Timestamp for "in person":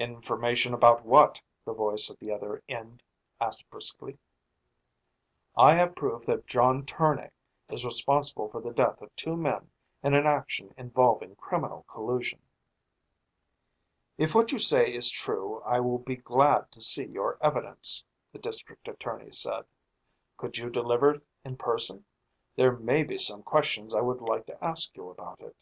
21.44-22.04